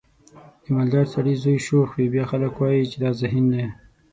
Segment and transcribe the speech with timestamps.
[0.63, 3.65] د مالدار سړي زوی شوخ وي بیا خلک وایي چې دا ذهین دی.